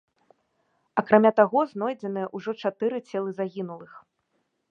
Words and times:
Акрамя 1.01 1.31
таго, 1.39 1.59
знойдзеныя 1.75 2.27
ўжо 2.39 2.51
чатыры 2.69 2.97
целы 3.09 3.29
загінулых. 3.43 3.91